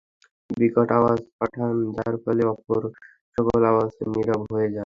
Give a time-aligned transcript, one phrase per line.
[0.49, 2.81] বিকট আওয়াজ পাঠান যার ফলে অপর
[3.37, 4.79] সকল আওয়াজ নীরব হয়ে যায়।